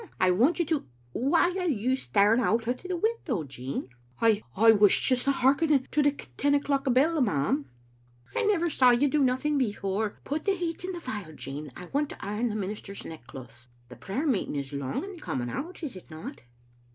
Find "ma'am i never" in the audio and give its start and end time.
7.21-8.67